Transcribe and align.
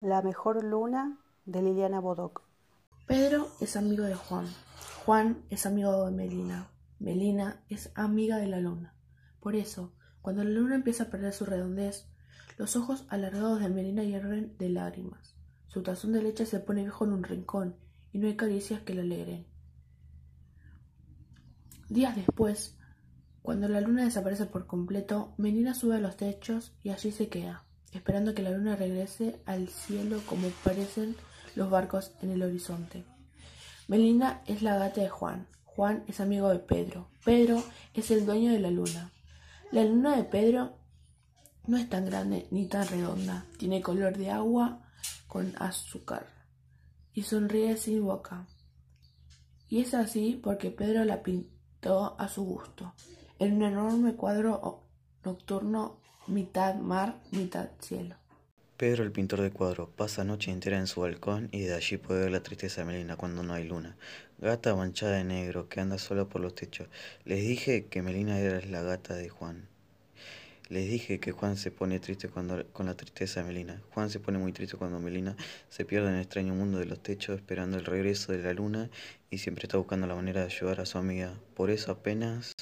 La 0.00 0.22
mejor 0.22 0.62
luna 0.62 1.18
de 1.44 1.60
Liliana 1.60 1.98
Bodoc. 1.98 2.42
Pedro 3.08 3.48
es 3.60 3.74
amigo 3.76 4.04
de 4.04 4.14
Juan. 4.14 4.46
Juan 5.04 5.42
es 5.50 5.66
amigo 5.66 6.06
de 6.06 6.12
Melina. 6.12 6.70
Melina 7.00 7.64
es 7.68 7.90
amiga 7.96 8.36
de 8.36 8.46
la 8.46 8.60
luna. 8.60 8.94
Por 9.40 9.56
eso, 9.56 9.96
cuando 10.22 10.44
la 10.44 10.50
luna 10.50 10.76
empieza 10.76 11.02
a 11.02 11.10
perder 11.10 11.32
su 11.32 11.46
redondez, 11.46 12.08
los 12.58 12.76
ojos 12.76 13.06
alargados 13.08 13.58
de 13.58 13.70
Melina 13.70 14.04
hierven 14.04 14.56
de 14.56 14.68
lágrimas. 14.68 15.34
Su 15.66 15.82
tazón 15.82 16.12
de 16.12 16.22
leche 16.22 16.46
se 16.46 16.60
pone 16.60 16.82
viejo 16.82 17.04
en 17.04 17.14
un 17.14 17.24
rincón 17.24 17.74
y 18.12 18.18
no 18.18 18.28
hay 18.28 18.36
caricias 18.36 18.82
que 18.82 18.94
la 18.94 19.02
alegren. 19.02 19.48
Días 21.88 22.14
después, 22.14 22.78
cuando 23.42 23.66
la 23.66 23.80
luna 23.80 24.04
desaparece 24.04 24.46
por 24.46 24.68
completo, 24.68 25.34
Melina 25.38 25.74
sube 25.74 25.96
a 25.96 26.00
los 26.00 26.16
techos 26.16 26.78
y 26.84 26.90
allí 26.90 27.10
se 27.10 27.28
queda 27.28 27.67
esperando 27.92 28.34
que 28.34 28.42
la 28.42 28.50
luna 28.50 28.76
regrese 28.76 29.40
al 29.46 29.68
cielo 29.68 30.20
como 30.26 30.48
parecen 30.64 31.16
los 31.54 31.70
barcos 31.70 32.12
en 32.22 32.30
el 32.30 32.42
horizonte. 32.42 33.04
Melina 33.86 34.42
es 34.46 34.62
la 34.62 34.76
gata 34.76 35.00
de 35.00 35.08
Juan. 35.08 35.48
Juan 35.64 36.04
es 36.06 36.20
amigo 36.20 36.50
de 36.50 36.58
Pedro. 36.58 37.08
Pedro 37.24 37.62
es 37.94 38.10
el 38.10 38.26
dueño 38.26 38.52
de 38.52 38.60
la 38.60 38.70
luna. 38.70 39.12
La 39.72 39.84
luna 39.84 40.16
de 40.16 40.24
Pedro 40.24 40.78
no 41.66 41.76
es 41.76 41.88
tan 41.88 42.06
grande 42.06 42.46
ni 42.50 42.66
tan 42.66 42.86
redonda. 42.88 43.44
Tiene 43.58 43.80
color 43.80 44.16
de 44.16 44.30
agua 44.30 44.82
con 45.26 45.54
azúcar 45.58 46.26
y 47.12 47.22
sonríe 47.22 47.76
sin 47.76 48.04
boca. 48.04 48.46
Y 49.68 49.80
es 49.80 49.94
así 49.94 50.40
porque 50.42 50.70
Pedro 50.70 51.04
la 51.04 51.22
pintó 51.22 52.18
a 52.18 52.28
su 52.28 52.44
gusto, 52.44 52.94
en 53.38 53.54
un 53.54 53.62
enorme 53.64 54.14
cuadro 54.14 54.87
nocturno 55.24 55.96
mitad 56.26 56.74
mar, 56.76 57.20
mitad 57.30 57.68
cielo. 57.80 58.16
Pedro, 58.76 59.02
el 59.02 59.10
pintor 59.10 59.40
de 59.40 59.50
cuadros, 59.50 59.88
pasa 59.96 60.22
noche 60.22 60.52
entera 60.52 60.78
en 60.78 60.86
su 60.86 61.00
balcón 61.00 61.48
y 61.50 61.62
de 61.62 61.74
allí 61.74 61.96
puede 61.96 62.20
ver 62.20 62.30
la 62.30 62.44
tristeza 62.44 62.82
de 62.82 62.86
Melina 62.86 63.16
cuando 63.16 63.42
no 63.42 63.54
hay 63.54 63.64
luna. 63.64 63.96
Gata 64.38 64.76
manchada 64.76 65.16
de 65.16 65.24
negro 65.24 65.68
que 65.68 65.80
anda 65.80 65.98
sola 65.98 66.26
por 66.26 66.40
los 66.40 66.54
techos. 66.54 66.86
Les 67.24 67.40
dije 67.40 67.86
que 67.86 68.02
Melina 68.02 68.38
era 68.38 68.64
la 68.66 68.82
gata 68.82 69.14
de 69.14 69.28
Juan. 69.30 69.66
Les 70.68 70.88
dije 70.88 71.18
que 71.18 71.32
Juan 71.32 71.56
se 71.56 71.72
pone 71.72 71.98
triste 71.98 72.28
cuando, 72.28 72.64
con 72.72 72.86
la 72.86 72.94
tristeza 72.94 73.40
de 73.40 73.48
Melina. 73.48 73.82
Juan 73.94 74.10
se 74.10 74.20
pone 74.20 74.38
muy 74.38 74.52
triste 74.52 74.76
cuando 74.76 75.00
Melina 75.00 75.34
se 75.70 75.84
pierde 75.84 76.10
en 76.10 76.14
el 76.14 76.20
extraño 76.20 76.54
mundo 76.54 76.78
de 76.78 76.84
los 76.84 77.02
techos 77.02 77.36
esperando 77.36 77.78
el 77.78 77.84
regreso 77.84 78.30
de 78.30 78.42
la 78.44 78.52
luna 78.52 78.90
y 79.28 79.38
siempre 79.38 79.64
está 79.64 79.78
buscando 79.78 80.06
la 80.06 80.14
manera 80.14 80.42
de 80.42 80.46
ayudar 80.46 80.80
a 80.80 80.86
su 80.86 80.98
amiga. 80.98 81.34
Por 81.56 81.70
eso 81.70 81.90
apenas 81.90 82.52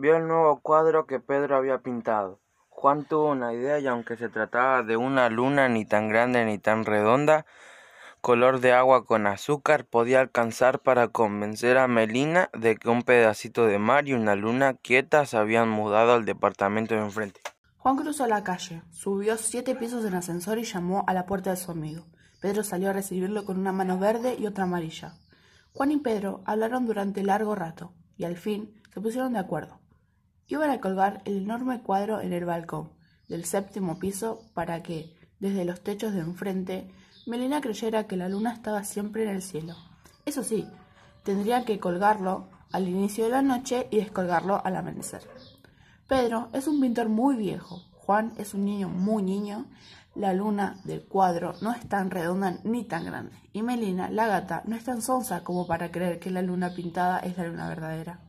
Vio 0.00 0.14
el 0.14 0.28
nuevo 0.28 0.60
cuadro 0.60 1.06
que 1.06 1.18
Pedro 1.18 1.56
había 1.56 1.78
pintado. 1.78 2.38
Juan 2.68 3.04
tuvo 3.04 3.32
una 3.32 3.52
idea 3.52 3.80
y 3.80 3.88
aunque 3.88 4.16
se 4.16 4.28
trataba 4.28 4.84
de 4.84 4.96
una 4.96 5.28
luna 5.28 5.68
ni 5.68 5.84
tan 5.84 6.08
grande 6.08 6.44
ni 6.44 6.56
tan 6.56 6.84
redonda, 6.84 7.46
color 8.20 8.60
de 8.60 8.72
agua 8.72 9.04
con 9.04 9.26
azúcar, 9.26 9.86
podía 9.86 10.20
alcanzar 10.20 10.78
para 10.78 11.08
convencer 11.08 11.78
a 11.78 11.88
Melina 11.88 12.48
de 12.56 12.76
que 12.76 12.88
un 12.88 13.02
pedacito 13.02 13.66
de 13.66 13.80
mar 13.80 14.06
y 14.06 14.12
una 14.12 14.36
luna 14.36 14.74
quieta 14.74 15.26
se 15.26 15.36
habían 15.36 15.68
mudado 15.68 16.12
al 16.12 16.24
departamento 16.24 16.94
de 16.94 17.00
enfrente. 17.00 17.40
Juan 17.78 17.96
cruzó 17.96 18.28
la 18.28 18.44
calle, 18.44 18.84
subió 18.92 19.36
siete 19.36 19.74
pisos 19.74 20.04
en 20.04 20.14
ascensor 20.14 20.60
y 20.60 20.62
llamó 20.62 21.02
a 21.08 21.12
la 21.12 21.26
puerta 21.26 21.50
de 21.50 21.56
su 21.56 21.72
amigo. 21.72 22.06
Pedro 22.40 22.62
salió 22.62 22.90
a 22.90 22.92
recibirlo 22.92 23.44
con 23.44 23.58
una 23.58 23.72
mano 23.72 23.98
verde 23.98 24.36
y 24.38 24.46
otra 24.46 24.62
amarilla. 24.62 25.14
Juan 25.72 25.90
y 25.90 25.96
Pedro 25.96 26.44
hablaron 26.46 26.86
durante 26.86 27.24
largo 27.24 27.56
rato 27.56 27.94
y 28.16 28.26
al 28.26 28.36
fin 28.36 28.80
se 28.94 29.00
pusieron 29.00 29.32
de 29.32 29.40
acuerdo. 29.40 29.80
Iban 30.48 30.70
a 30.70 30.80
colgar 30.80 31.20
el 31.26 31.36
enorme 31.36 31.82
cuadro 31.82 32.20
en 32.20 32.32
el 32.32 32.46
balcón 32.46 32.90
del 33.28 33.44
séptimo 33.44 33.98
piso 33.98 34.40
para 34.54 34.82
que, 34.82 35.14
desde 35.40 35.66
los 35.66 35.82
techos 35.82 36.14
de 36.14 36.20
enfrente, 36.20 36.90
Melina 37.26 37.60
creyera 37.60 38.06
que 38.06 38.16
la 38.16 38.30
luna 38.30 38.54
estaba 38.54 38.82
siempre 38.84 39.24
en 39.24 39.28
el 39.28 39.42
cielo. 39.42 39.76
Eso 40.24 40.42
sí, 40.42 40.66
tendría 41.22 41.66
que 41.66 41.78
colgarlo 41.78 42.48
al 42.72 42.88
inicio 42.88 43.24
de 43.24 43.30
la 43.30 43.42
noche 43.42 43.88
y 43.90 43.98
descolgarlo 43.98 44.64
al 44.64 44.76
amanecer. 44.76 45.22
Pedro 46.08 46.48
es 46.54 46.66
un 46.66 46.80
pintor 46.80 47.10
muy 47.10 47.36
viejo, 47.36 47.82
Juan 47.92 48.32
es 48.38 48.54
un 48.54 48.64
niño 48.64 48.88
muy 48.88 49.22
niño, 49.22 49.66
la 50.14 50.32
luna 50.32 50.80
del 50.84 51.04
cuadro 51.04 51.52
no 51.60 51.72
es 51.72 51.86
tan 51.86 52.10
redonda 52.10 52.58
ni 52.64 52.84
tan 52.84 53.04
grande, 53.04 53.36
y 53.52 53.60
Melina, 53.60 54.08
la 54.08 54.26
gata, 54.26 54.62
no 54.64 54.74
es 54.74 54.84
tan 54.84 55.02
sonsa 55.02 55.44
como 55.44 55.66
para 55.66 55.90
creer 55.90 56.18
que 56.18 56.30
la 56.30 56.40
luna 56.40 56.70
pintada 56.74 57.18
es 57.18 57.36
la 57.36 57.44
luna 57.44 57.68
verdadera. 57.68 58.20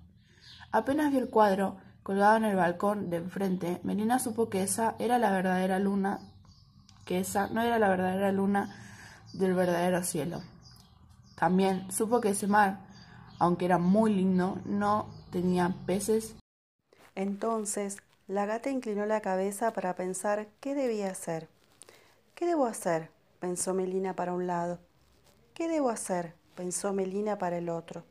Apenas 0.72 1.12
vio 1.12 1.22
el 1.22 1.30
cuadro, 1.30 1.78
colgado 2.10 2.38
en 2.38 2.46
el 2.46 2.56
balcón 2.56 3.12
de 3.12 3.18
enfrente, 3.18 3.80
Melina 3.84 4.18
supo 4.18 4.50
que 4.50 4.64
esa 4.64 4.96
era 4.98 5.20
la 5.20 5.30
verdadera 5.30 5.78
luna, 5.78 6.20
que 7.06 7.20
esa 7.20 7.50
no 7.50 7.62
era 7.62 7.78
la 7.78 7.88
verdadera 7.88 8.32
luna 8.32 8.76
del 9.34 9.54
verdadero 9.54 10.04
cielo. 10.04 10.42
También 11.36 11.92
supo 11.92 12.20
que 12.20 12.30
ese 12.30 12.48
mar, 12.48 12.80
aunque 13.38 13.66
era 13.66 13.78
muy 13.78 14.12
lindo, 14.12 14.58
no 14.66 15.08
tenía 15.30 15.76
peces. 15.86 16.34
Entonces 17.14 17.98
la 18.28 18.48
gata 18.48 18.72
inclinó 18.72 19.06
la 19.06 19.22
cabeza 19.22 19.72
para 19.72 19.94
pensar 19.94 20.48
qué 20.62 20.74
debía 20.74 21.12
hacer. 21.12 21.48
¿Qué 22.34 22.48
debo 22.48 22.66
hacer? 22.66 23.12
pensó 23.40 23.76
Melina 23.76 24.16
para 24.16 24.34
un 24.34 24.48
lado. 24.48 24.80
¿Qué 25.54 25.68
debo 25.68 25.92
hacer? 25.92 26.34
pensó 26.56 26.92
Melina 26.92 27.38
para 27.38 27.60
el 27.60 27.70
otro. 27.70 28.04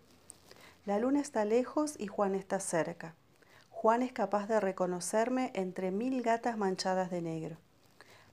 La 0.87 1.01
luna 1.01 1.19
está 1.19 1.45
lejos 1.45 1.97
y 1.99 2.07
Juan 2.07 2.37
está 2.37 2.61
cerca. 2.61 3.17
Juan 3.81 4.03
es 4.03 4.11
capaz 4.11 4.49
de 4.49 4.59
reconocerme 4.59 5.53
entre 5.55 5.93
mil 5.93 6.21
gatas 6.21 6.59
manchadas 6.59 7.13
de 7.13 7.23
negro. 7.23 7.59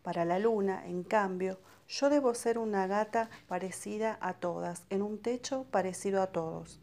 Para 0.02 0.26
la 0.26 0.40
luna, 0.40 0.88
en 0.88 1.04
cambio, 1.04 1.60
yo 1.88 2.10
debo 2.10 2.34
ser 2.34 2.58
una 2.58 2.88
gata 2.88 3.30
parecida 3.48 4.18
a 4.22 4.34
todas, 4.34 4.88
en 4.90 5.04
un 5.04 5.20
techo 5.20 5.68
parecido 5.70 6.24
a 6.24 6.32
todos. 6.32 6.80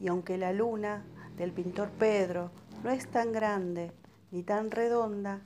Y 0.00 0.08
aunque 0.08 0.36
la 0.36 0.52
luna 0.52 1.04
del 1.36 1.52
pintor 1.52 1.90
Pedro 1.90 2.50
no 2.82 2.90
es 2.90 3.08
tan 3.08 3.30
grande 3.30 3.92
ni 4.32 4.42
tan 4.42 4.72
redonda, 4.72 5.40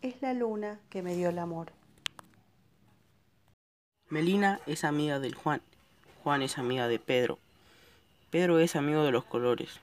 es 0.00 0.22
la 0.22 0.32
luna 0.32 0.80
que 0.88 1.02
me 1.02 1.14
dio 1.14 1.28
el 1.28 1.38
amor. 1.38 1.72
Melina 4.08 4.60
es 4.64 4.84
amiga 4.84 5.18
del 5.18 5.34
Juan, 5.34 5.60
Juan 6.24 6.40
es 6.40 6.56
amiga 6.56 6.88
de 6.88 7.00
Pedro, 7.00 7.38
Pedro 8.30 8.60
es 8.60 8.76
amigo 8.76 9.04
de 9.04 9.12
los 9.12 9.26
colores, 9.26 9.82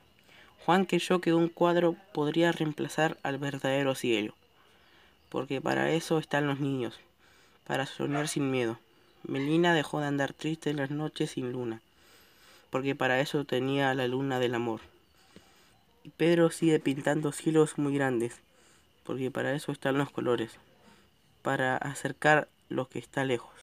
Juan 0.63 0.85
creyó 0.85 1.21
que 1.21 1.33
un 1.33 1.49
cuadro 1.49 1.95
podría 2.13 2.51
reemplazar 2.51 3.17
al 3.23 3.37
verdadero 3.37 3.95
cielo, 3.95 4.35
porque 5.29 5.61
para 5.61 5.91
eso 5.91 6.17
están 6.19 6.47
los 6.47 6.59
niños, 6.59 6.99
para 7.65 7.85
soñar 7.85 8.27
sin 8.27 8.51
miedo. 8.51 8.79
Melina 9.23 9.73
dejó 9.73 9.99
de 9.99 10.07
andar 10.07 10.33
triste 10.33 10.69
en 10.69 10.77
las 10.77 10.91
noches 10.91 11.31
sin 11.31 11.51
luna, 11.51 11.81
porque 12.69 12.95
para 12.95 13.19
eso 13.19 13.45
tenía 13.45 13.93
la 13.93 14.07
luna 14.07 14.39
del 14.39 14.55
amor. 14.55 14.81
Y 16.03 16.09
Pedro 16.09 16.51
sigue 16.51 16.79
pintando 16.79 17.31
cielos 17.31 17.77
muy 17.77 17.95
grandes, 17.95 18.39
porque 19.03 19.31
para 19.31 19.53
eso 19.53 19.71
están 19.71 19.97
los 19.97 20.11
colores, 20.11 20.51
para 21.41 21.77
acercar 21.77 22.47
lo 22.69 22.87
que 22.87 22.99
está 22.99 23.23
lejos. 23.23 23.53